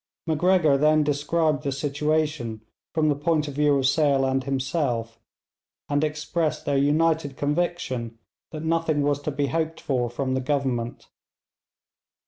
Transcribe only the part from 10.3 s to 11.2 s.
the Government.